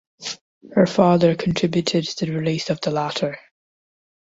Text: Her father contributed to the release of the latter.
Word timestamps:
Her 0.73 0.87
father 0.87 1.35
contributed 1.35 2.05
to 2.07 2.25
the 2.25 2.31
release 2.31 2.71
of 2.71 2.81
the 2.81 2.89
latter. 2.89 3.37